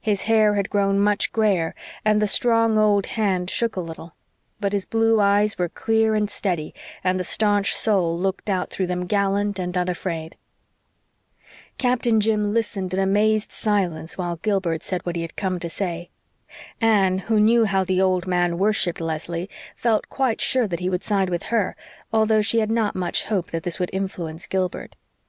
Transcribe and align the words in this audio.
His 0.00 0.22
hair 0.30 0.54
had 0.54 0.70
grown 0.70 1.00
much 1.00 1.32
grayer, 1.32 1.74
and 2.04 2.22
the 2.22 2.28
strong 2.28 2.78
old 2.78 3.06
hand 3.06 3.50
shook 3.50 3.74
a 3.74 3.80
little. 3.80 4.14
But 4.60 4.72
his 4.72 4.86
blue 4.86 5.18
eyes 5.18 5.58
were 5.58 5.68
clear 5.68 6.14
and 6.14 6.30
steady, 6.30 6.72
and 7.02 7.18
the 7.18 7.24
staunch 7.24 7.74
soul 7.74 8.16
looked 8.16 8.48
out 8.48 8.70
through 8.70 8.86
them 8.86 9.06
gallant 9.06 9.58
and 9.58 9.76
unafraid. 9.76 10.36
Captain 11.78 12.20
Jim 12.20 12.52
listened 12.52 12.94
in 12.94 13.00
amazed 13.00 13.50
silence 13.50 14.16
while 14.16 14.36
Gilbert 14.36 14.84
said 14.84 15.04
what 15.04 15.16
he 15.16 15.22
had 15.22 15.34
come 15.34 15.58
to 15.58 15.68
say. 15.68 16.10
Anne, 16.80 17.18
who 17.18 17.40
knew 17.40 17.64
how 17.64 17.82
the 17.82 18.00
old 18.00 18.24
man 18.24 18.58
worshipped 18.58 19.00
Leslie, 19.00 19.50
felt 19.74 20.08
quite 20.08 20.40
sure 20.40 20.68
that 20.68 20.78
he 20.78 20.88
would 20.88 21.02
side 21.02 21.28
with 21.28 21.42
her, 21.50 21.74
although 22.12 22.40
she 22.40 22.60
had 22.60 22.70
not 22.70 22.94
much 22.94 23.24
hope 23.24 23.50
that 23.50 23.64
this 23.64 23.80
would 23.80 23.90
influence 23.92 24.46
Gilbert. 24.46 24.94